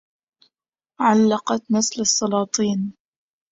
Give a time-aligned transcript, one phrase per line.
[1.01, 2.93] عَلَّقَتْ نسل السلاطين